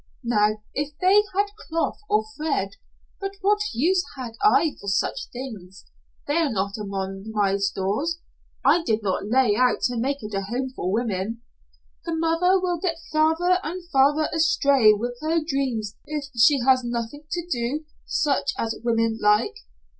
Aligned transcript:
Now, 0.23 0.63
if 0.73 0.97
they 0.99 1.21
had 1.35 1.51
cloth 1.69 1.99
or 2.09 2.23
thread 2.35 2.71
but 3.19 3.35
what 3.41 3.59
use 3.71 4.03
had 4.17 4.31
I 4.43 4.75
for 4.81 4.87
such 4.87 5.29
things? 5.31 5.85
They're 6.25 6.51
not 6.51 6.75
among 6.75 7.25
my 7.31 7.57
stores. 7.57 8.17
I 8.65 8.81
did 8.83 9.03
not 9.03 9.27
lay 9.27 9.55
out 9.55 9.81
to 9.83 9.97
make 9.99 10.23
it 10.23 10.33
a 10.33 10.41
home 10.41 10.71
for 10.75 10.91
women. 10.91 11.43
The 12.03 12.15
mother 12.15 12.59
will 12.59 12.79
get 12.79 12.97
farther 13.11 13.59
and 13.63 13.87
farther 13.91 14.27
astray 14.33 14.91
with 14.91 15.19
her 15.21 15.39
dreams 15.45 15.95
if 16.07 16.25
she 16.35 16.57
has 16.65 16.83
nothing 16.83 17.25
to 17.29 17.45
do 17.51 17.85
such 18.07 18.53
as 18.57 18.79
women 18.83 19.19
like." 19.21 19.53